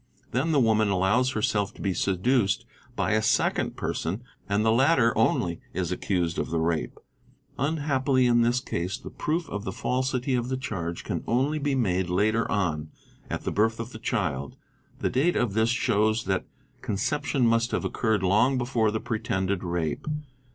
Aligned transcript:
Then 0.31 0.51
the 0.51 0.59
woman 0.59 0.87
allows 0.89 1.33
herself 1.33 1.75
to 1.75 1.81
be 1.83 1.93
seduced 1.93 2.65
by 2.95 3.11
a 3.11 3.21
second 3.21 3.77
person 3.77 4.23
and 4.49 4.65
the 4.65 4.71
latter 4.71 5.15
only 5.15 5.61
is 5.75 5.91
accused 5.91 6.39
of 6.39 6.49
the 6.49 6.57
rape. 6.57 6.97
Unhappily 7.59 8.25
in 8.25 8.41
this 8.41 8.59
case 8.59 8.97
the 8.97 9.11
proof 9.11 9.47
of 9.51 9.63
the 9.63 9.71
falsity 9.71 10.33
of 10.33 10.49
the 10.49 10.57
charge 10.57 11.03
can 11.03 11.17
often 11.19 11.31
only 11.35 11.59
be 11.59 11.75
made 11.75 12.09
later 12.09 12.51
on, 12.51 12.89
at 13.29 13.43
the 13.43 13.51
birth 13.51 13.79
of 13.79 13.91
the 13.91 13.99
child; 13.99 14.57
the 14.97 15.09
date 15.11 15.35
of 15.35 15.53
this 15.53 15.69
shows 15.69 16.23
that 16.23 16.45
conception 16.81 17.45
must 17.45 17.69
have 17.69 17.85
occurred 17.85 18.23
long 18.23 18.57
before 18.57 18.89
the 18.89 18.99
pretended 18.99 19.63
rape. 19.63 20.07